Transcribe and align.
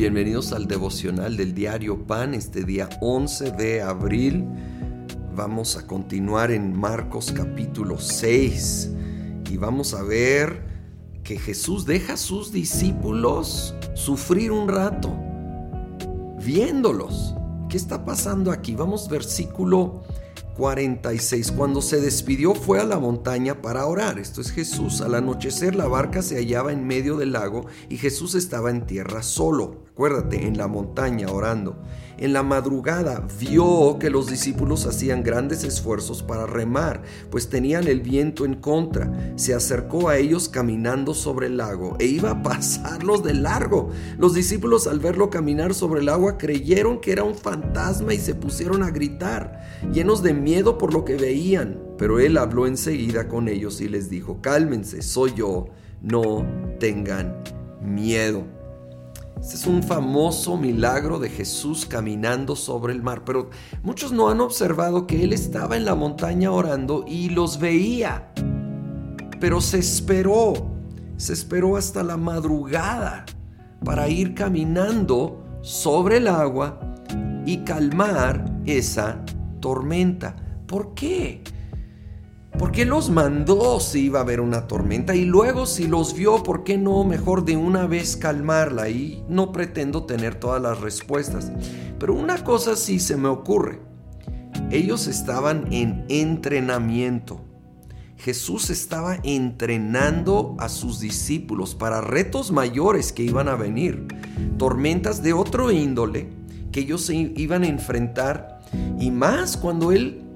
Bienvenidos 0.00 0.52
al 0.52 0.66
devocional 0.66 1.36
del 1.36 1.54
diario 1.54 2.06
Pan, 2.06 2.32
este 2.32 2.64
día 2.64 2.88
11 3.02 3.50
de 3.50 3.82
abril. 3.82 4.46
Vamos 5.34 5.76
a 5.76 5.86
continuar 5.86 6.50
en 6.52 6.74
Marcos 6.74 7.30
capítulo 7.32 7.98
6 7.98 8.92
y 9.50 9.58
vamos 9.58 9.92
a 9.92 10.02
ver 10.02 10.64
que 11.22 11.38
Jesús 11.38 11.84
deja 11.84 12.14
a 12.14 12.16
sus 12.16 12.50
discípulos 12.50 13.74
sufrir 13.92 14.52
un 14.52 14.68
rato, 14.68 15.14
viéndolos. 16.42 17.34
¿Qué 17.68 17.76
está 17.76 18.02
pasando 18.02 18.52
aquí? 18.52 18.74
Vamos 18.74 19.06
versículo 19.06 20.00
46. 20.60 21.52
Cuando 21.52 21.80
se 21.80 22.02
despidió 22.02 22.54
fue 22.54 22.80
a 22.80 22.84
la 22.84 22.98
montaña 22.98 23.62
para 23.62 23.86
orar. 23.86 24.18
Esto 24.18 24.42
es 24.42 24.52
Jesús. 24.52 25.00
Al 25.00 25.14
anochecer 25.14 25.74
la 25.74 25.88
barca 25.88 26.20
se 26.20 26.36
hallaba 26.36 26.70
en 26.70 26.86
medio 26.86 27.16
del 27.16 27.32
lago 27.32 27.64
y 27.88 27.96
Jesús 27.96 28.34
estaba 28.34 28.68
en 28.68 28.84
tierra 28.84 29.22
solo. 29.22 29.84
Acuérdate, 29.90 30.46
en 30.46 30.58
la 30.58 30.68
montaña 30.68 31.28
orando. 31.28 31.82
En 32.20 32.34
la 32.34 32.42
madrugada 32.42 33.26
vio 33.38 33.98
que 33.98 34.10
los 34.10 34.26
discípulos 34.26 34.84
hacían 34.84 35.22
grandes 35.22 35.64
esfuerzos 35.64 36.22
para 36.22 36.44
remar, 36.44 37.00
pues 37.30 37.48
tenían 37.48 37.88
el 37.88 38.02
viento 38.02 38.44
en 38.44 38.56
contra. 38.56 39.32
Se 39.36 39.54
acercó 39.54 40.10
a 40.10 40.18
ellos 40.18 40.50
caminando 40.50 41.14
sobre 41.14 41.46
el 41.46 41.56
lago 41.56 41.96
e 41.98 42.04
iba 42.04 42.32
a 42.32 42.42
pasarlos 42.42 43.24
de 43.24 43.32
largo. 43.32 43.88
Los 44.18 44.34
discípulos 44.34 44.86
al 44.86 45.00
verlo 45.00 45.30
caminar 45.30 45.72
sobre 45.72 46.02
el 46.02 46.10
agua 46.10 46.36
creyeron 46.36 47.00
que 47.00 47.12
era 47.12 47.24
un 47.24 47.34
fantasma 47.34 48.12
y 48.12 48.18
se 48.18 48.34
pusieron 48.34 48.82
a 48.82 48.90
gritar, 48.90 49.80
llenos 49.90 50.22
de 50.22 50.34
miedo 50.34 50.76
por 50.76 50.92
lo 50.92 51.06
que 51.06 51.16
veían. 51.16 51.80
Pero 51.96 52.20
él 52.20 52.36
habló 52.36 52.66
enseguida 52.66 53.28
con 53.28 53.48
ellos 53.48 53.80
y 53.80 53.88
les 53.88 54.10
dijo, 54.10 54.42
cálmense, 54.42 55.00
soy 55.00 55.32
yo, 55.34 55.68
no 56.02 56.44
tengan 56.78 57.42
miedo. 57.82 58.59
Este 59.40 59.54
es 59.54 59.66
un 59.66 59.82
famoso 59.82 60.58
milagro 60.58 61.18
de 61.18 61.30
Jesús 61.30 61.86
caminando 61.86 62.54
sobre 62.54 62.92
el 62.92 63.02
mar, 63.02 63.22
pero 63.24 63.48
muchos 63.82 64.12
no 64.12 64.28
han 64.28 64.40
observado 64.40 65.06
que 65.06 65.24
Él 65.24 65.32
estaba 65.32 65.78
en 65.78 65.86
la 65.86 65.94
montaña 65.94 66.52
orando 66.52 67.04
y 67.08 67.30
los 67.30 67.58
veía. 67.58 68.32
Pero 69.40 69.62
se 69.62 69.78
esperó, 69.78 70.52
se 71.16 71.32
esperó 71.32 71.78
hasta 71.78 72.02
la 72.02 72.18
madrugada 72.18 73.24
para 73.82 74.08
ir 74.08 74.34
caminando 74.34 75.42
sobre 75.62 76.18
el 76.18 76.28
agua 76.28 76.78
y 77.46 77.64
calmar 77.64 78.44
esa 78.66 79.24
tormenta. 79.60 80.36
¿Por 80.66 80.92
qué? 80.92 81.42
¿Por 82.60 82.72
qué 82.72 82.84
los 82.84 83.08
mandó 83.08 83.80
si 83.80 84.00
iba 84.00 84.18
a 84.18 84.22
haber 84.22 84.38
una 84.38 84.66
tormenta? 84.66 85.14
Y 85.14 85.24
luego 85.24 85.64
si 85.64 85.86
los 85.86 86.12
vio, 86.12 86.42
¿por 86.42 86.62
qué 86.62 86.76
no 86.76 87.04
mejor 87.04 87.46
de 87.46 87.56
una 87.56 87.86
vez 87.86 88.18
calmarla? 88.18 88.90
Y 88.90 89.24
no 89.30 89.50
pretendo 89.50 90.04
tener 90.04 90.34
todas 90.34 90.60
las 90.60 90.78
respuestas. 90.78 91.50
Pero 91.98 92.12
una 92.12 92.44
cosa 92.44 92.76
sí 92.76 93.00
se 93.00 93.16
me 93.16 93.28
ocurre. 93.28 93.80
Ellos 94.70 95.06
estaban 95.06 95.72
en 95.72 96.04
entrenamiento. 96.10 97.40
Jesús 98.18 98.68
estaba 98.68 99.16
entrenando 99.22 100.54
a 100.58 100.68
sus 100.68 101.00
discípulos 101.00 101.74
para 101.74 102.02
retos 102.02 102.52
mayores 102.52 103.10
que 103.10 103.22
iban 103.22 103.48
a 103.48 103.56
venir. 103.56 104.06
Tormentas 104.58 105.22
de 105.22 105.32
otro 105.32 105.70
índole 105.70 106.28
que 106.72 106.80
ellos 106.80 107.06
se 107.06 107.14
iban 107.14 107.62
a 107.62 107.68
enfrentar. 107.68 108.60
Y 108.98 109.10
más 109.10 109.56
cuando 109.56 109.92
Él 109.92 110.26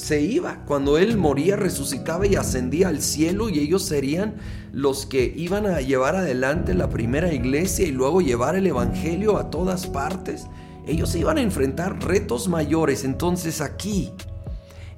se 0.00 0.22
iba. 0.22 0.64
Cuando 0.66 0.98
Él 0.98 1.16
moría, 1.16 1.56
resucitaba 1.56 2.26
y 2.26 2.34
ascendía 2.34 2.88
al 2.88 3.02
cielo 3.02 3.48
y 3.48 3.60
ellos 3.60 3.82
serían 3.84 4.34
los 4.72 5.06
que 5.06 5.32
iban 5.36 5.66
a 5.66 5.80
llevar 5.80 6.16
adelante 6.16 6.74
la 6.74 6.88
primera 6.88 7.32
iglesia 7.32 7.86
y 7.86 7.92
luego 7.92 8.20
llevar 8.20 8.56
el 8.56 8.66
Evangelio 8.66 9.36
a 9.36 9.50
todas 9.50 9.86
partes. 9.86 10.46
Ellos 10.86 11.14
iban 11.14 11.38
a 11.38 11.42
enfrentar 11.42 12.02
retos 12.04 12.48
mayores. 12.48 13.04
Entonces 13.04 13.60
aquí 13.60 14.10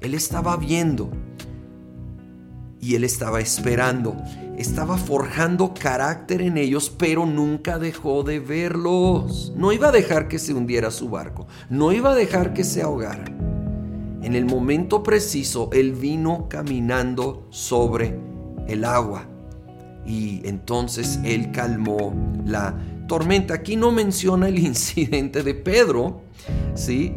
Él 0.01 0.15
estaba 0.15 0.57
viendo 0.57 1.11
y 2.81 2.95
Él 2.95 3.05
estaba 3.05 3.41
esperando. 3.41 4.17
Estaba 4.57 4.99
forjando 4.99 5.75
carácter 5.75 6.43
en 6.43 6.57
ellos, 6.57 6.95
pero 6.97 7.27
nunca 7.27 7.79
dejó 7.79 8.23
de 8.23 8.39
verlos. 8.39 9.53
No 9.57 9.73
iba 9.73 9.89
a 9.89 9.93
dejar 9.93 10.29
que 10.29 10.39
se 10.39 10.55
hundiera 10.55 10.91
su 10.91 11.09
barco. 11.09 11.49
No 11.69 11.93
iba 11.93 12.13
a 12.13 12.15
dejar 12.15 12.53
que 12.53 12.63
se 12.63 12.83
ahogaran 12.83 13.32
en 14.23 14.35
el 14.35 14.45
momento 14.45 15.03
preciso, 15.03 15.69
Él 15.73 15.93
vino 15.93 16.49
caminando 16.49 17.47
sobre 17.51 18.19
el 18.69 18.85
agua. 18.85 19.27
Y 20.07 20.47
entonces 20.47 21.19
Él 21.25 21.51
calmó 21.51 22.15
la 22.45 22.77
tormenta. 23.09 23.55
Aquí 23.55 23.77
no 23.77 23.91
menciona 23.91 24.49
el 24.49 24.59
incidente 24.65 25.43
de 25.43 25.55
Pedro, 25.55 26.23
¿sí? 26.75 27.15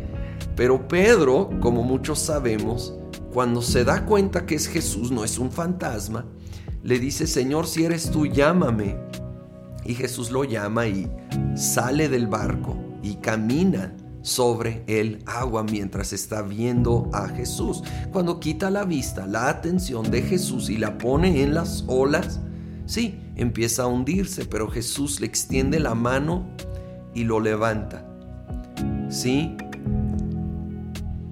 Pero 0.56 0.88
Pedro, 0.88 1.50
como 1.60 1.84
muchos 1.84 2.20
sabemos, 2.20 2.96
cuando 3.34 3.62
se 3.62 3.84
da 3.84 4.06
cuenta 4.06 4.46
que 4.46 4.56
es 4.56 4.68
Jesús, 4.68 5.12
no 5.12 5.24
es 5.24 5.38
un 5.38 5.52
fantasma, 5.52 6.26
le 6.84 7.00
dice, 7.00 7.28
Señor, 7.28 7.68
si 7.68 7.84
eres 7.84 8.10
tú, 8.10 8.26
llámame. 8.26 8.96
Y 9.84 9.94
Jesús 9.94 10.32
lo 10.32 10.44
llama 10.44 10.88
y 10.88 11.12
sale 11.56 12.10
del 12.10 12.28
barco 12.28 12.76
y 13.04 13.16
camina 13.16 13.94
sobre 14.26 14.84
el 14.88 15.20
agua 15.28 15.62
mientras 15.62 16.12
está 16.12 16.42
viendo 16.42 17.12
a 17.14 17.28
Jesús. 17.28 17.84
Cuando 18.12 18.40
quita 18.40 18.72
la 18.72 18.84
vista, 18.84 19.28
la 19.28 19.50
atención 19.50 20.10
de 20.10 20.24
Jesús 20.24 20.72
y 20.72 20.78
la 20.78 20.98
pone 20.98 21.44
en 21.44 21.54
las 21.54 21.84
olas, 21.86 22.40
sí, 22.88 23.20
empieza 23.36 23.84
a 23.84 23.88
hundirse, 23.88 24.46
pero 24.46 24.68
Jesús 24.68 25.20
le 25.20 25.28
extiende 25.28 25.80
la 25.80 25.94
mano 25.94 26.48
y 27.14 27.24
lo 27.24 27.40
levanta. 27.40 28.04
Sí, 29.10 29.56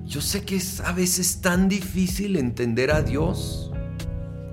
yo 0.06 0.22
sé 0.22 0.44
que 0.44 0.58
es 0.58 0.80
a 0.80 0.92
veces 0.92 1.42
tan 1.42 1.68
difícil 1.70 2.36
entender 2.36 2.92
a 2.92 3.02
Dios. 3.02 3.72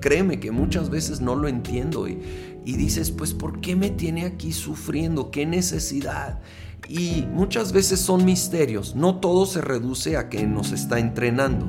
Créeme 0.00 0.40
que 0.40 0.50
muchas 0.50 0.88
veces 0.88 1.20
no 1.20 1.36
lo 1.36 1.46
entiendo 1.46 2.08
y, 2.08 2.18
y 2.64 2.76
dices, 2.78 3.10
pues 3.10 3.34
¿por 3.34 3.60
qué 3.60 3.76
me 3.76 3.90
tiene 3.90 4.24
aquí 4.24 4.52
sufriendo? 4.52 5.30
¿Qué 5.30 5.44
necesidad? 5.44 6.40
Y 6.88 7.26
muchas 7.32 7.72
veces 7.72 8.00
son 8.00 8.24
misterios, 8.24 8.94
no 8.94 9.20
todo 9.20 9.46
se 9.46 9.60
reduce 9.60 10.16
a 10.16 10.28
que 10.28 10.46
nos 10.46 10.72
está 10.72 10.98
entrenando. 10.98 11.68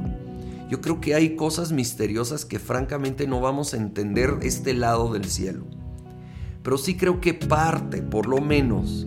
Yo 0.69 0.79
creo 0.79 1.01
que 1.01 1.15
hay 1.15 1.35
cosas 1.35 1.71
misteriosas 1.71 2.45
que 2.45 2.57
francamente 2.57 3.27
no 3.27 3.41
vamos 3.41 3.73
a 3.73 3.77
entender 3.77 4.39
este 4.41 4.73
lado 4.73 5.11
del 5.11 5.25
cielo. 5.25 5.65
Pero 6.63 6.77
sí 6.77 6.95
creo 6.95 7.19
que 7.19 7.33
parte, 7.33 8.01
por 8.01 8.25
lo 8.25 8.39
menos, 8.39 9.05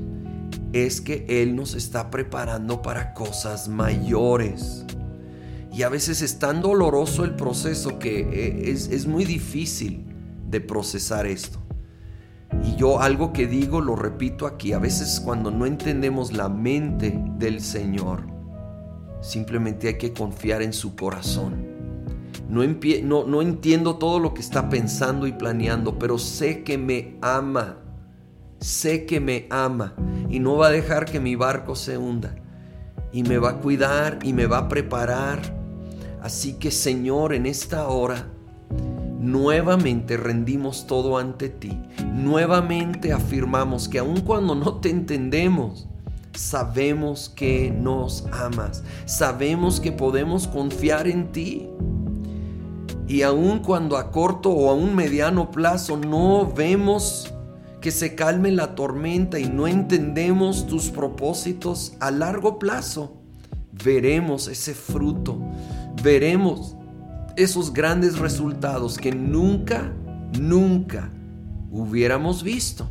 es 0.74 1.00
que 1.00 1.24
Él 1.28 1.56
nos 1.56 1.74
está 1.74 2.10
preparando 2.10 2.82
para 2.82 3.14
cosas 3.14 3.68
mayores. 3.68 4.84
Y 5.72 5.82
a 5.82 5.88
veces 5.88 6.20
es 6.20 6.38
tan 6.38 6.60
doloroso 6.60 7.24
el 7.24 7.34
proceso 7.34 7.98
que 7.98 8.20
eh, 8.20 8.70
es, 8.70 8.88
es 8.88 9.06
muy 9.06 9.24
difícil 9.24 10.04
de 10.50 10.60
procesar 10.60 11.26
esto. 11.26 11.63
Y 12.62 12.76
yo 12.76 13.00
algo 13.00 13.32
que 13.32 13.46
digo 13.46 13.80
lo 13.80 13.96
repito 13.96 14.46
aquí, 14.46 14.72
a 14.72 14.78
veces 14.78 15.20
cuando 15.20 15.50
no 15.50 15.66
entendemos 15.66 16.32
la 16.32 16.48
mente 16.48 17.18
del 17.38 17.60
Señor, 17.60 18.22
simplemente 19.20 19.88
hay 19.88 19.98
que 19.98 20.12
confiar 20.12 20.62
en 20.62 20.72
su 20.72 20.94
corazón. 20.94 21.74
No, 22.48 23.24
no, 23.24 23.42
entiendo 23.42 23.96
todo 23.96 24.18
lo 24.18 24.34
que 24.34 24.40
está 24.40 24.68
pensando 24.68 25.26
y 25.26 25.32
planeando, 25.32 25.98
pero 25.98 26.18
sé 26.18 26.62
que 26.62 26.78
me 26.78 27.16
ama. 27.20 27.78
Sé 28.60 29.06
que 29.06 29.20
me 29.20 29.46
ama 29.50 29.94
y 30.30 30.38
no 30.38 30.56
va 30.56 30.68
a 30.68 30.70
dejar 30.70 31.04
que 31.04 31.20
mi 31.20 31.36
barco 31.36 31.74
se 31.74 31.98
hunda. 31.98 32.34
Y 33.12 33.22
me 33.22 33.38
va 33.38 33.50
a 33.50 33.56
cuidar 33.58 34.18
y 34.22 34.32
me 34.32 34.46
va 34.46 34.58
a 34.58 34.68
preparar. 34.68 35.40
Así 36.22 36.54
que 36.54 36.70
Señor, 36.70 37.34
en 37.34 37.46
esta 37.46 37.88
hora, 37.88 38.28
nuevamente 39.24 40.16
rendimos 40.16 40.86
todo 40.86 41.18
ante 41.18 41.48
ti. 41.48 41.80
Nuevamente 42.12 43.12
afirmamos 43.12 43.88
que 43.88 43.98
aun 43.98 44.20
cuando 44.20 44.54
no 44.54 44.74
te 44.74 44.90
entendemos, 44.90 45.88
sabemos 46.34 47.30
que 47.34 47.70
nos 47.70 48.26
amas. 48.32 48.84
Sabemos 49.06 49.80
que 49.80 49.92
podemos 49.92 50.46
confiar 50.46 51.08
en 51.08 51.32
ti. 51.32 51.68
Y 53.06 53.22
aun 53.22 53.60
cuando 53.60 53.96
a 53.96 54.10
corto 54.10 54.50
o 54.50 54.70
a 54.70 54.74
un 54.74 54.94
mediano 54.94 55.50
plazo 55.50 55.96
no 55.96 56.52
vemos 56.54 57.32
que 57.80 57.90
se 57.90 58.14
calme 58.14 58.50
la 58.50 58.74
tormenta 58.74 59.38
y 59.38 59.44
no 59.44 59.66
entendemos 59.66 60.66
tus 60.66 60.90
propósitos 60.90 61.92
a 62.00 62.10
largo 62.10 62.58
plazo, 62.58 63.18
veremos 63.72 64.48
ese 64.48 64.72
fruto, 64.72 65.38
veremos 66.02 66.76
esos 67.36 67.72
grandes 67.72 68.18
resultados 68.18 68.96
que 68.98 69.12
nunca, 69.12 69.92
nunca 70.38 71.10
hubiéramos 71.70 72.42
visto 72.42 72.90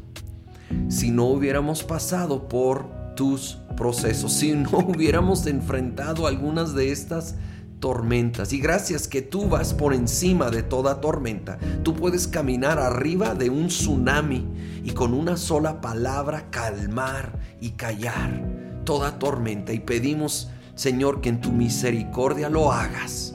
si 0.90 1.12
no 1.12 1.26
hubiéramos 1.26 1.84
pasado 1.84 2.48
por 2.48 2.88
tus 3.16 3.60
procesos, 3.78 4.34
si 4.34 4.54
no 4.54 4.70
hubiéramos 4.80 5.46
enfrentado 5.46 6.28
algunas 6.28 6.74
de 6.74 6.92
estas 6.92 7.36
tormentas. 7.80 8.54
Y 8.54 8.60
gracias 8.60 9.08
que 9.08 9.22
tú 9.22 9.50
vas 9.50 9.74
por 9.74 9.94
encima 9.94 10.50
de 10.50 10.64
toda 10.64 11.02
tormenta. 11.02 11.60
Tú 11.84 11.94
puedes 11.94 12.28
caminar 12.28 12.80
arriba 12.80 13.36
de 13.36 13.50
un 13.50 13.68
tsunami 13.68 14.48
y 14.84 14.92
con 14.92 15.14
una 15.14 15.38
sola 15.38 15.82
palabra 15.82 16.50
calmar 16.50 17.40
y 17.62 17.72
callar 17.72 18.82
toda 18.84 19.20
tormenta. 19.20 19.74
Y 19.74 19.80
pedimos, 19.80 20.50
Señor, 20.76 21.22
que 21.22 21.30
en 21.30 21.42
tu 21.42 21.52
misericordia 21.52 22.50
lo 22.50 22.72
hagas 22.72 23.33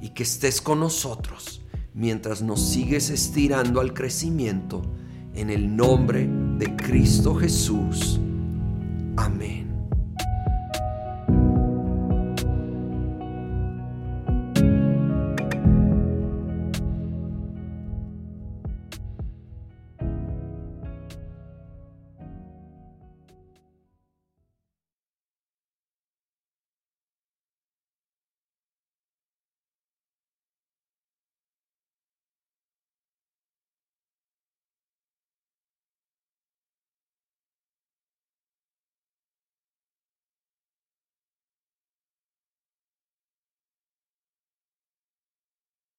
y 0.00 0.10
que 0.10 0.22
estés 0.22 0.60
con 0.60 0.80
nosotros 0.80 1.60
mientras 1.94 2.42
nos 2.42 2.60
sigues 2.60 3.10
estirando 3.10 3.80
al 3.80 3.94
crecimiento. 3.94 4.82
En 5.34 5.50
el 5.50 5.76
nombre 5.76 6.28
de 6.58 6.74
Cristo 6.76 7.34
Jesús. 7.34 8.20
Amén. 9.16 9.69